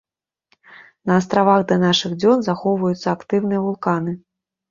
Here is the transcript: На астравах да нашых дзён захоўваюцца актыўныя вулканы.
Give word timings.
На 1.09 1.17
астравах 1.23 1.61
да 1.73 1.77
нашых 1.83 2.11
дзён 2.23 2.41
захоўваюцца 2.49 3.07
актыўныя 3.17 3.59
вулканы. 3.67 4.11